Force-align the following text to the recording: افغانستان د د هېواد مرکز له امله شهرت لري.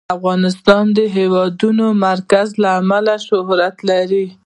افغانستان 0.17 0.83
د 0.91 0.93
د 0.97 0.99
هېواد 1.17 1.61
مرکز 2.07 2.47
له 2.61 2.69
امله 2.81 3.15
شهرت 3.27 3.75
لري. 3.89 4.25